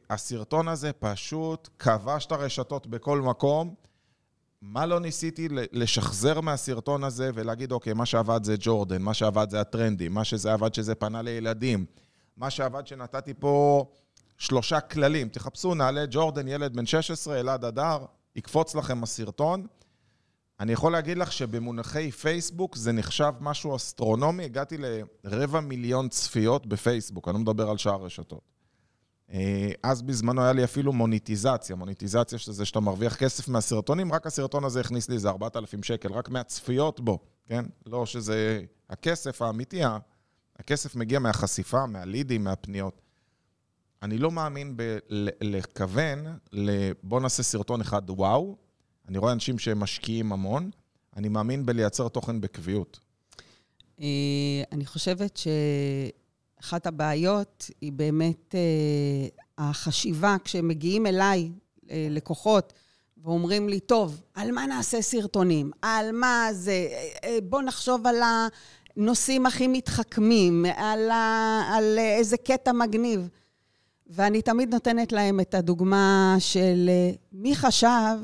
[0.09, 3.75] והסרטון הזה פשוט כבש את הרשתות בכל מקום.
[4.63, 9.61] מה לא ניסיתי לשחזר מהסרטון הזה ולהגיד, אוקיי, מה שעבד זה ג'ורדן, מה שעבד זה
[9.61, 11.87] הטרנדים, מה שזה עבד שזה פנה לילדים,
[12.37, 13.85] מה שעבד שנתתי פה
[14.39, 15.29] שלושה כללים.
[15.29, 17.99] תחפשו, נעלה ג'ורדן, ילד בן 16, אלעד אדר,
[18.37, 19.67] יקפוץ לכם הסרטון.
[20.61, 24.45] אני יכול להגיד לך שבמונחי פייסבוק זה נחשב משהו אסטרונומי.
[24.45, 24.77] הגעתי
[25.25, 28.57] לרבע מיליון צפיות בפייסבוק, אני לא מדבר על שאר רשתות.
[29.33, 34.65] אה, אז בזמנו היה לי אפילו מוניטיזציה, מוניטיזציה שזה שאתה מרוויח כסף מהסרטונים, רק הסרטון
[34.65, 37.65] הזה הכניס לי איזה 4,000 שקל, רק מהצפיות בו, כן?
[37.87, 39.81] לא שזה הכסף האמיתי,
[40.59, 43.01] הכסף מגיע מהחשיפה, מהלידים, מהפניות.
[44.03, 46.93] אני לא מאמין בלכוון ל...
[47.03, 48.57] בוא נעשה סרטון אחד וואו.
[49.09, 50.71] אני רואה אנשים שמשקיעים המון.
[51.17, 53.01] אני מאמין בלייצר תוכן בקביעות.
[54.01, 54.07] אה,
[54.73, 55.41] אני חושבת
[56.61, 61.51] שאחת הבעיות היא באמת אה, החשיבה, כשמגיעים אליי
[61.91, 62.73] אה, לקוחות
[63.25, 65.71] ואומרים לי, טוב, על מה נעשה סרטונים?
[65.83, 66.89] על מה זה?
[67.43, 68.17] בוא נחשוב על
[68.97, 71.63] הנושאים הכי מתחכמים, על, ה...
[71.75, 73.29] על איזה קטע מגניב.
[74.07, 76.91] ואני תמיד נותנת להם את הדוגמה של
[77.33, 78.17] מי חשב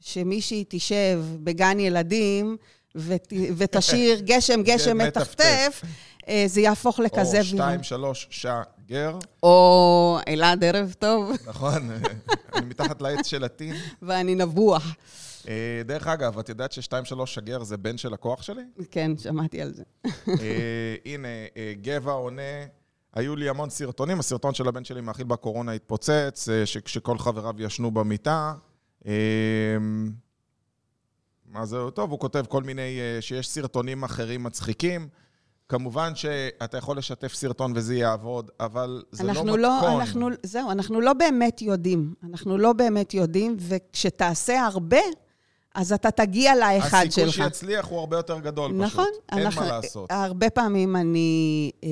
[0.00, 2.56] שמישהי תשב בגן ילדים
[2.94, 5.82] ות, ותשאיר גשם, גשם מטפטף,
[6.28, 7.38] אה, זה יהפוך לכזה...
[7.38, 9.18] או שתיים, שלוש, שגר.
[9.42, 11.32] או אלעד, ערב טוב.
[11.46, 11.90] נכון,
[12.54, 13.74] אני מתחת לעץ של הטין.
[14.02, 14.94] ואני נבוח.
[15.48, 18.62] אה, דרך אגב, את יודעת ששתיים, שלוש, שגר זה בן של לקוח שלי?
[18.90, 19.82] כן, שמעתי על זה.
[20.28, 21.28] אה, הנה,
[21.82, 22.42] גבע עונה...
[23.14, 28.54] היו לי המון סרטונים, הסרטון של הבן שלי מאכיל בקורונה התפוצץ, שכל חבריו ישנו במיטה.
[31.52, 35.08] מה זה, טוב, הוא כותב כל מיני, אה, שיש סרטונים אחרים מצחיקים.
[35.68, 40.00] כמובן שאתה יכול לשתף סרטון וזה יעבוד, אבל זה לא, לא מתכון.
[40.00, 42.14] אנחנו, זהו, אנחנו לא באמת יודעים.
[42.30, 45.00] אנחנו לא באמת יודעים, וכשתעשה הרבה,
[45.78, 47.28] אז אתה תגיע לאחד שלך.
[47.28, 49.22] הסיכוי שיצליח הוא הרבה יותר גדול נכון, פשוט.
[49.32, 50.12] אין אנחנו, מה לעשות.
[50.12, 51.88] הרבה פעמים אני אה,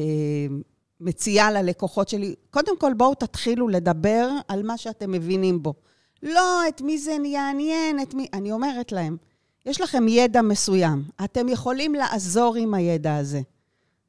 [1.01, 5.75] מציעה ללקוחות שלי, קודם כל בואו תתחילו לדבר על מה שאתם מבינים בו.
[6.23, 8.27] לא, את מי זה יעניין, את מי...
[8.33, 9.17] אני אומרת להם,
[9.67, 13.41] יש לכם ידע מסוים, אתם יכולים לעזור עם הידע הזה.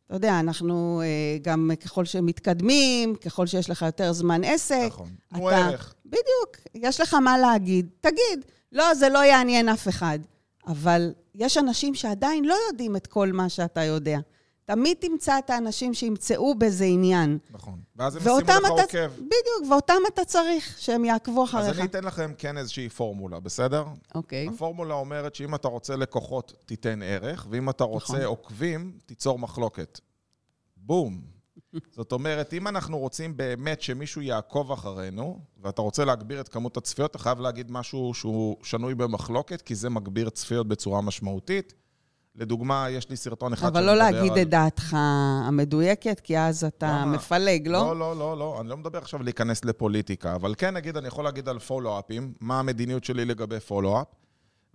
[0.08, 5.52] אתה יודע, אנחנו אה, גם ככל שמתקדמים, ככל שיש לך יותר זמן עסק, נכון, הוא
[5.52, 5.96] ערך.
[6.06, 8.46] בדיוק, יש לך מה להגיד, תגיד.
[8.72, 10.20] לא, זה לא יעניין אף אחד.
[10.68, 14.20] אבל יש אנשים שעדיין לא יודעים את כל מה שאתה יודע.
[14.68, 17.38] תמיד תמצא את האנשים שימצאו בזה עניין.
[17.52, 17.80] נכון.
[17.96, 19.14] ואז הם ישימו לך אתה, עוקב.
[19.14, 21.70] בדיוק, ואותם אתה צריך שהם יעקבו אחריך.
[21.70, 23.86] אז אני אתן לכם כן איזושהי פורמולה, בסדר?
[24.16, 24.48] אוקיי.
[24.48, 28.26] הפורמולה אומרת שאם אתה רוצה לקוחות, תיתן ערך, ואם אתה רוצה נכון.
[28.26, 30.00] עוקבים, תיצור מחלוקת.
[30.78, 31.22] בום.
[31.92, 37.12] זאת אומרת, אם אנחנו רוצים באמת שמישהו יעקוב אחרינו, ואתה רוצה להגביר את כמות הצפיות,
[37.12, 41.74] אתה חייב להגיד משהו שהוא שנוי במחלוקת, כי זה מגביר צפיות בצורה משמעותית.
[42.38, 44.42] לדוגמה, יש לי סרטון אחד אבל לא להגיד על...
[44.42, 44.98] את דעתך
[45.48, 47.06] המדויקת, כי אז אתה למה?
[47.06, 47.80] מפלג, לא?
[47.80, 48.58] לא, לא, לא, לא.
[48.62, 52.60] אני לא מדבר עכשיו להיכנס לפוליטיקה, אבל כן, נגיד, אני יכול להגיד על פולו-אפים, מה
[52.60, 54.08] המדיניות שלי לגבי פולו-אפ.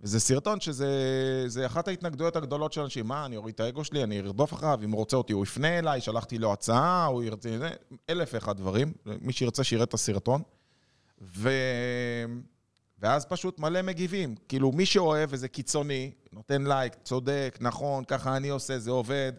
[0.01, 3.07] וזה סרטון שזה אחת ההתנגדויות הגדולות של אנשים.
[3.07, 5.79] מה, אני אוריד את האגו שלי, אני ארדוף אחריו, אם הוא רוצה אותי, הוא יפנה
[5.79, 7.49] אליי, שלחתי לו הצעה, הוא ירצה...
[8.09, 8.93] אלף ואחד דברים.
[9.21, 10.41] מי שירצה, שיראה את הסרטון.
[11.21, 11.49] ו...
[13.03, 14.35] ואז פשוט מלא מגיבים.
[14.47, 19.31] כאילו, מי שאוהב וזה קיצוני, נותן לייק, צודק, נכון, ככה אני עושה, זה עובד.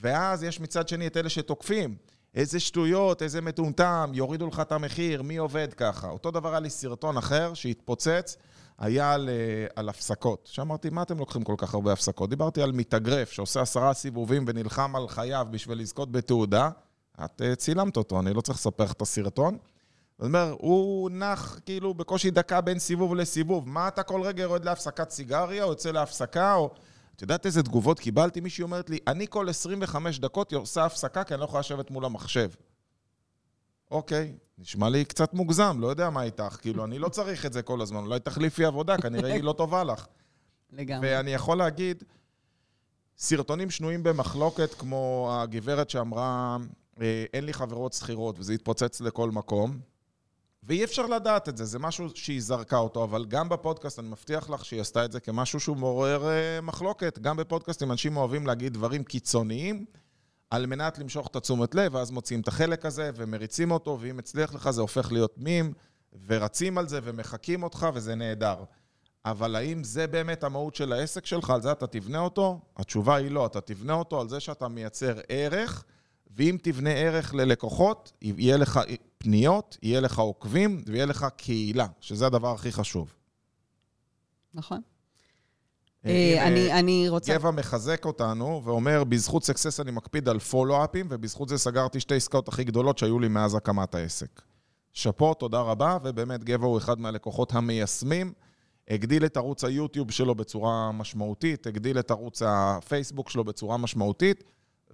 [0.00, 1.96] ואז יש מצד שני את אלה שתוקפים.
[2.34, 6.08] איזה שטויות, איזה מטומטם, יורידו לך את המחיר, מי עובד ככה?
[6.08, 8.36] אותו דבר היה לי סרטון אחר שהתפוצץ,
[8.78, 10.48] היה על, אה, על הפסקות.
[10.52, 12.30] שאמרתי, מה אתם לוקחים כל כך הרבה הפסקות?
[12.30, 16.70] דיברתי על מתאגרף שעושה עשרה סיבובים ונלחם על חייו בשביל לזכות בתעודה.
[17.24, 19.58] את אה, צילמת אותו, אני לא צריך לספר לך את הסרטון.
[20.18, 23.68] זאת אומרת, הוא נח כאילו בקושי דקה בין סיבוב לסיבוב.
[23.68, 26.70] מה אתה כל רגע יורד להפסקת סיגריה, או יוצא להפסקה, או...
[27.16, 28.40] את יודעת איזה תגובות קיבלתי?
[28.40, 32.04] מישהי אומרת לי, אני כל 25 דקות עושה הפסקה כי אני לא יכולה לשבת מול
[32.04, 32.50] המחשב.
[33.90, 36.58] אוקיי, נשמע לי קצת מוגזם, לא יודע מה איתך.
[36.60, 39.84] כאילו, אני לא צריך את זה כל הזמן, אולי תחליפי עבודה, כנראה היא לא טובה
[39.84, 40.06] לך.
[40.72, 41.08] לגמרי.
[41.08, 42.04] ואני יכול להגיד,
[43.18, 46.56] סרטונים שנויים במחלוקת, כמו הגברת שאמרה,
[47.00, 49.78] אה, אין לי חברות שכירות, וזה התפוצץ לכל מקום.
[50.66, 54.50] ואי אפשר לדעת את זה, זה משהו שהיא זרקה אותו, אבל גם בפודקאסט, אני מבטיח
[54.50, 57.18] לך שהיא עשתה את זה כמשהו שהוא מעורר uh, מחלוקת.
[57.18, 59.84] גם בפודקאסטים אנשים אוהבים להגיד דברים קיצוניים,
[60.50, 64.54] על מנת למשוך את התשומת לב, ואז מוצאים את החלק הזה ומריצים אותו, ואם הצליח
[64.54, 65.72] לך זה הופך להיות מים,
[66.26, 68.56] ורצים על זה ומחקים אותך, וזה נהדר.
[69.24, 72.60] אבל האם זה באמת המהות של העסק שלך, על זה אתה תבנה אותו?
[72.76, 75.84] התשובה היא לא, אתה תבנה אותו על זה שאתה מייצר ערך,
[76.36, 78.80] ואם תבנה ערך ללקוחות, יהיה לך
[79.18, 83.14] פניות, יהיה לך עוקבים ויהיה לך קהילה, שזה הדבר הכי חשוב.
[84.54, 84.80] נכון.
[86.06, 87.34] אה, הנה, אני, אני רוצה...
[87.34, 92.48] גבע מחזק אותנו ואומר, בזכות סקסס אני מקפיד על פולו-אפים, ובזכות זה סגרתי שתי עסקאות
[92.48, 94.42] הכי גדולות שהיו לי מאז הקמת העסק.
[94.92, 98.32] שאפו, תודה רבה, ובאמת גבע הוא אחד מהלקוחות המיישמים.
[98.88, 104.44] הגדיל את ערוץ היוטיוב שלו בצורה משמעותית, הגדיל את ערוץ הפייסבוק שלו בצורה משמעותית,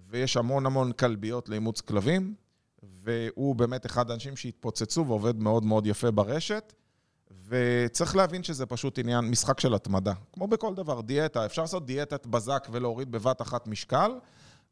[0.08, 2.34] ויש המון המון כלביות לאימוץ כלבים,
[2.82, 6.72] והוא באמת אחד האנשים שהתפוצצו ועובד מאוד מאוד יפה ברשת.
[7.48, 10.12] וצריך להבין שזה פשוט עניין, משחק של התמדה.
[10.32, 14.12] כמו בכל דבר, דיאטה, אפשר לעשות דיאטת בזק ולהוריד בבת אחת משקל,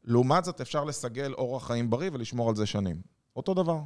[0.03, 3.01] לעומת זאת אפשר לסגל אורח חיים בריא ולשמור על זה שנים.
[3.35, 3.79] אותו דבר.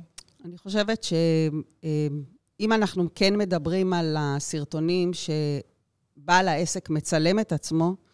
[0.45, 8.05] אני חושבת שאם אנחנו כן מדברים על הסרטונים שבעל העסק מצלם את עצמו, אה,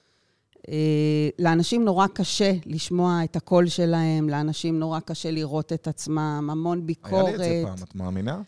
[1.40, 7.26] לאנשים נורא קשה לשמוע את הקול שלהם, לאנשים נורא קשה לראות את עצמם, המון ביקורת.
[7.26, 8.42] היה לי את זה פעם, את מאמינה?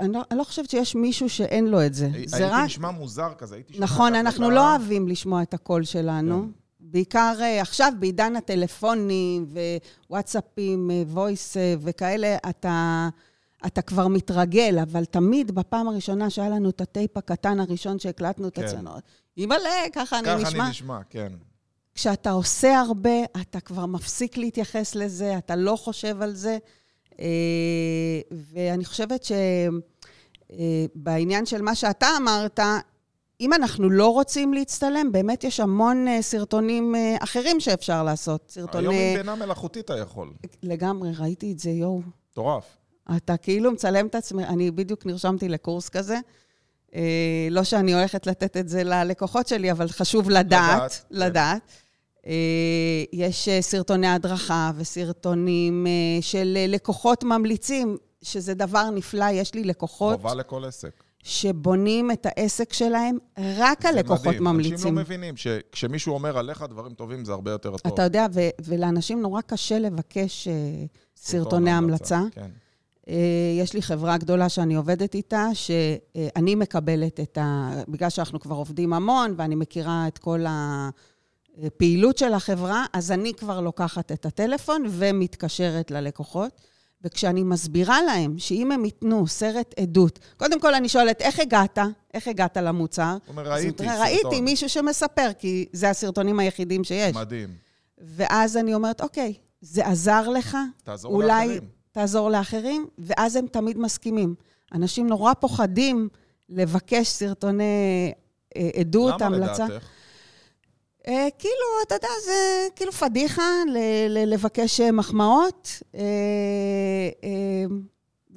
[0.00, 2.10] אני לא, אני לא חושבת שיש מישהו שאין לו את זה.
[2.26, 2.64] זה הייתי רק...
[2.64, 3.84] נשמע מוזר כזה, הייתי שומע...
[3.84, 6.42] נכון, אנחנו לא אוהבים לשמוע את הקול שלנו.
[6.42, 6.48] כן.
[6.80, 9.46] בעיקר אה, עכשיו, בעידן הטלפונים
[10.08, 13.08] ווואטסאפים, voice וכאלה, אתה,
[13.66, 18.54] אתה כבר מתרגל, אבל תמיד בפעם הראשונה שהיה לנו את הטייפ הקטן הראשון שהקלטנו את
[18.54, 18.64] כן.
[18.64, 18.90] עצמנו,
[19.36, 20.62] אימא'לה, ככה אני ככה נשמע.
[20.62, 21.32] אני נשמע, כן.
[21.94, 26.58] כשאתה עושה הרבה, אתה כבר מפסיק להתייחס לזה, אתה לא חושב על זה.
[27.20, 29.26] אה, ואני חושבת
[30.52, 32.60] שבעניין של מה שאתה אמרת,
[33.40, 38.52] אם אנחנו לא רוצים להצטלם, באמת יש המון אה, סרטונים אה, אחרים שאפשר לעשות.
[38.56, 39.12] היום סרטוני...
[39.12, 40.32] עם בינה מלאכותית אתה יכול.
[40.62, 42.00] לגמרי, ראיתי את זה, יואו.
[42.30, 42.64] מטורף.
[43.16, 46.18] אתה כאילו מצלם את עצמך, אני בדיוק נרשמתי לקורס כזה.
[46.94, 50.76] אה, לא שאני הולכת לתת את זה ללקוחות שלי, אבל חשוב לדעת.
[50.76, 51.16] לדעת, כן.
[51.16, 51.62] לדעת.
[52.26, 52.32] אה,
[53.12, 59.24] יש אה, סרטוני הדרכה וסרטונים אה, של אה, לקוחות ממליצים, שזה דבר נפלא.
[59.32, 61.02] יש לי לקוחות חובה לכל עסק.
[61.24, 64.44] שבונים את העסק שלהם רק על זה לקוחות מדהים.
[64.44, 64.72] ממליצים.
[64.72, 67.92] אנשים לא מבינים שכשמישהו אומר עליך דברים טובים, זה הרבה יותר טוב.
[67.92, 70.52] אתה יודע, ו- ולאנשים נורא קשה לבקש אה,
[71.16, 72.20] סרטוני המלצה.
[72.30, 72.50] כן.
[73.08, 73.14] אה,
[73.58, 77.70] יש לי חברה גדולה שאני עובדת איתה, שאני מקבלת את ה...
[77.88, 80.44] בגלל שאנחנו כבר עובדים המון, ואני מכירה את כל
[81.64, 86.60] הפעילות של החברה, אז אני כבר לוקחת את הטלפון ומתקשרת ללקוחות.
[87.04, 91.78] וכשאני מסבירה להם שאם הם ייתנו סרט עדות, קודם כל אני שואלת, איך הגעת?
[92.14, 93.10] איך הגעת למוצר?
[93.12, 94.44] הוא אומר, ראיתי אומר, ראיתי סרטון.
[94.44, 97.16] מישהו שמספר, כי זה הסרטונים היחידים שיש.
[97.16, 97.48] מדהים.
[97.98, 100.56] ואז אני אומרת, אוקיי, זה עזר לך?
[100.84, 101.81] תעזור אולי לאחרים.
[101.92, 104.34] תעזור לאחרים, ואז הם תמיד מסכימים.
[104.74, 106.08] אנשים נורא פוחדים
[106.48, 108.12] לבקש סרטוני
[108.56, 109.64] אה, עדות, למה המלצה.
[109.64, 109.84] לדעתך?
[111.08, 111.54] אה, כאילו,
[111.86, 112.32] אתה יודע, זה
[112.76, 113.78] כאילו פדיחה ל-
[114.08, 115.68] ל- לבקש אה, מחמאות.
[115.94, 116.00] אה,
[117.24, 117.28] אה,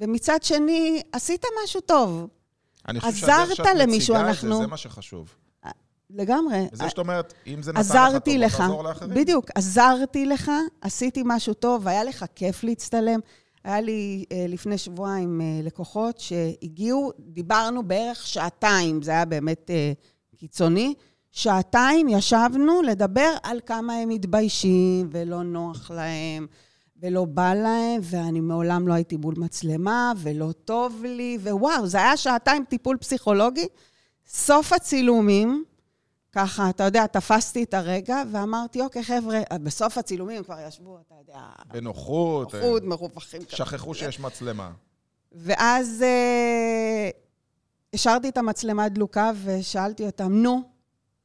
[0.00, 2.26] ומצד שני, עשית משהו טוב,
[2.88, 5.34] אני חושב שהדרך שאת למישהו, מציגה את אנחנו- זה, זה מה שחשוב.
[6.10, 6.58] לגמרי.
[6.72, 9.14] וזה שאת אומרת, אם זה נתן לך טוב, עזרתי לך, תעזור לאחרים.
[9.14, 13.20] בדיוק, עזרתי לך, עשיתי משהו טוב, היה לך כיף להצטלם.
[13.66, 19.92] היה לי אה, לפני שבועיים אה, לקוחות שהגיעו, דיברנו בערך שעתיים, זה היה באמת אה,
[20.36, 20.94] קיצוני.
[21.30, 26.46] שעתיים ישבנו לדבר על כמה הם מתביישים ולא נוח להם
[27.02, 32.16] ולא בא להם, ואני מעולם לא הייתי מול מצלמה ולא טוב לי, ווואו, זה היה
[32.16, 33.66] שעתיים טיפול פסיכולוגי.
[34.28, 35.64] סוף הצילומים,
[36.36, 41.40] ככה, אתה יודע, תפסתי את הרגע ואמרתי, אוקיי, חבר'ה, בסוף הצילומים כבר ישבו, אתה יודע,
[41.66, 42.54] בנוחות.
[42.54, 43.44] אה, נוחות, מרווחים.
[43.44, 43.56] כזה.
[43.56, 44.70] שכחו שיש מצלמה.
[45.32, 47.10] ואז אה,
[47.94, 50.62] השארתי את המצלמה דלוקה ושאלתי אותם, נו,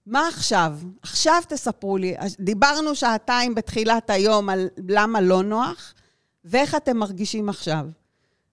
[0.05, 0.77] מה עכשיו?
[1.01, 2.15] עכשיו תספרו לי.
[2.39, 5.93] דיברנו שעתיים בתחילת היום על למה לא נוח,
[6.45, 7.85] ואיך אתם מרגישים עכשיו.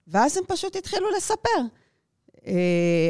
[0.07, 1.61] ואז הם פשוט התחילו לספר.
[2.47, 2.53] אה,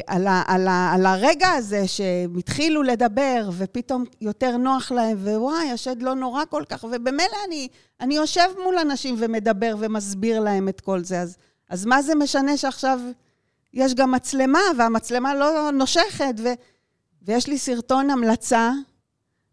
[0.07, 5.71] על, ה, על, ה, על הרגע הזה שהם התחילו לדבר, ופתאום יותר נוח להם, ווואי,
[5.71, 7.67] השד לא נורא כל כך, ובמילא אני,
[8.01, 11.37] אני יושב מול אנשים ומדבר ומסביר להם את כל זה, אז,
[11.69, 12.99] אז מה זה משנה שעכשיו
[13.73, 16.49] יש גם מצלמה, והמצלמה לא נושכת, ו,
[17.21, 18.71] ויש לי סרטון המלצה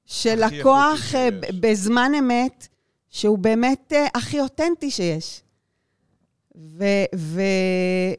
[0.06, 1.28] של לקוח אה,
[1.60, 2.68] בזמן אמת,
[3.10, 5.42] שהוא באמת אה, הכי אותנטי שיש.
[6.56, 6.84] ו,
[7.14, 7.40] ו,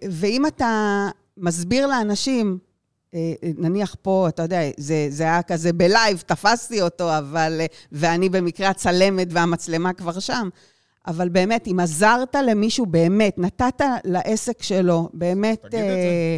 [0.09, 2.57] ואם אתה מסביר לאנשים,
[3.13, 7.57] אה, נניח פה, אתה יודע, זה, זה היה כזה בלייב, תפסתי אותו, אבל...
[7.61, 10.49] אה, ואני במקרה הצלמת והמצלמה כבר שם.
[11.07, 15.65] אבל באמת, אם עזרת למישהו באמת, נתת לעסק שלו באמת.
[15.73, 16.37] אה,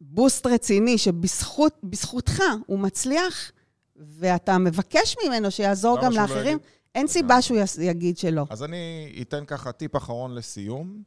[0.00, 3.52] בוסט רציני, שבזכותך הוא מצליח,
[3.96, 6.58] ואתה מבקש ממנו שיעזור גם לא לאחרים, יגיד?
[6.94, 8.44] אין סיבה שהוא יגיד שלא.
[8.50, 11.02] אז אני אתן ככה טיפ אחרון לסיום.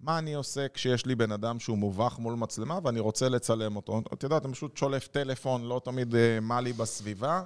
[0.00, 4.02] מה אני עושה כשיש לי בן אדם שהוא מובך מול מצלמה ואני רוצה לצלם אותו?
[4.12, 7.42] את יודעת, אני פשוט שולף טלפון, לא תמיד אה, מה לי בסביבה,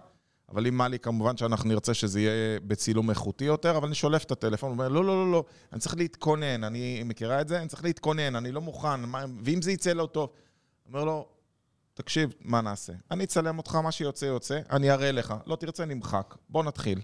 [0.48, 4.24] אבל אם מה לי, כמובן שאנחנו נרצה שזה יהיה בצילום איכותי יותר, אבל אני שולף
[4.24, 7.60] את הטלפון, ואומר, לא, לא, לא, לא, אני צריך להתכונן, אני מכירה את זה?
[7.60, 10.30] אני צריך להתכונן, אני לא מוכן, מה, ואם זה יצא לא טוב?
[10.86, 11.26] אומר לו,
[11.94, 12.92] תקשיב, מה נעשה?
[13.10, 15.34] אני אצלם אותך, מה שיוצא יוצא, אני אראה לך.
[15.46, 16.34] לא תרצה, נמחק.
[16.48, 17.00] בוא נתחיל.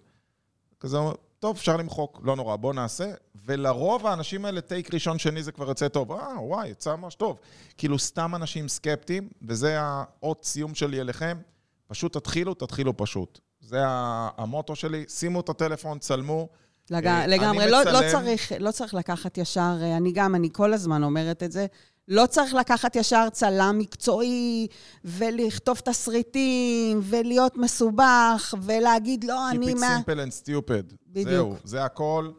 [0.81, 3.11] כזה אומר, טוב, אפשר למחוק, לא נורא, בוא נעשה.
[3.45, 6.13] ולרוב האנשים האלה, טייק ראשון, שני, זה כבר יוצא טוב.
[6.13, 7.39] אה, וואי, יצא ממש טוב.
[7.79, 11.39] כאילו, סתם אנשים סקפטיים, וזה האות סיום שלי אליכם.
[11.87, 13.39] פשוט תתחילו, תתחילו פשוט.
[13.61, 16.49] זה המוטו שלי, שימו את הטלפון, צלמו.
[16.91, 17.07] לג...
[17.07, 20.49] אה, לגמרי, אני לא, מצלם- לא, צריך, לא צריך לקחת ישר, אה, אני גם, אני
[20.53, 21.67] כל הזמן אומרת את זה,
[22.11, 24.67] לא צריך לקחת ישר צלם מקצועי,
[25.05, 30.01] ולכתוב תסריטים, ולהיות מסובך, ולהגיד, לא, Keep אני it מה...
[30.07, 30.95] simple and stupid.
[31.07, 31.29] בדיוק.
[31.29, 32.31] זהו, זה הכל.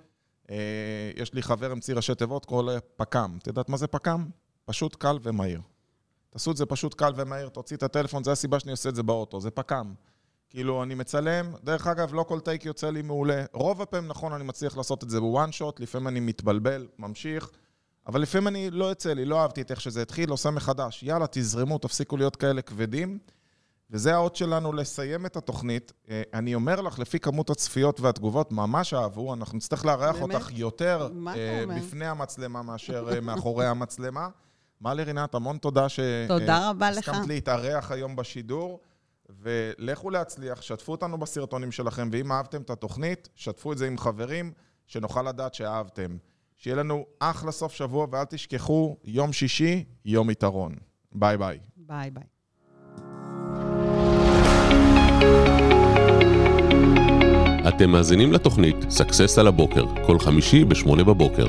[0.49, 0.55] אה,
[1.15, 3.38] יש לי חבר המציא ראשי תיבות, קורא לו פק"ם.
[3.41, 4.25] את יודעת מה זה פק"ם?
[4.65, 5.62] פשוט קל ומהיר.
[6.29, 9.03] תעשו את זה פשוט קל ומהיר, תוציא את הטלפון, זה הסיבה שאני עושה את זה
[9.03, 9.93] באוטו, זה פק"ם.
[10.49, 13.45] כאילו, אני מצלם, דרך אגב, לא כל טייק יוצא לי מעולה.
[13.53, 17.51] רוב הפעמים, נכון, אני מצליח לעשות את זה בוואן שוט, לפעמים אני מתבלבל, ממשיך,
[18.08, 21.04] אבל לפעמים אני, לא יוצא לי, לא אהבתי את איך שזה התחיל, עושה מחדש.
[21.04, 23.20] יאללה, תזרמו, תפסיקו להיות כאלה כבדים.
[23.92, 25.94] וזה האות שלנו לסיים את התוכנית.
[26.10, 30.36] אה, אני אומר לך, לפי כמות הצפיות והתגובות, ממש אהבו, אנחנו נצטרך לארח באמת?
[30.36, 31.66] אותך יותר אומר?
[31.78, 34.30] בפני המצלמה מאשר אה, מאחורי המצלמה.
[34.82, 36.00] מלי רינת, המון תודה ש...
[36.28, 37.10] תודה אה, רבה לך.
[37.10, 38.80] הסכמת להתארח היום בשידור,
[39.30, 44.52] ולכו להצליח, שתפו אותנו בסרטונים שלכם, ואם אהבתם את התוכנית, שתפו את זה עם חברים,
[44.88, 46.18] שנוכל לדעת שאהבתם.
[46.62, 50.76] שיהיה לנו אחלה סוף שבוע, ואל תשכחו, יום שישי, יום יתרון.
[51.12, 51.58] ביי ביי.
[51.78, 52.24] ביי ביי.
[57.67, 61.47] אתם מאזינים לתוכנית Success על הבוקר, כל חמישי ב-8 בבוקר.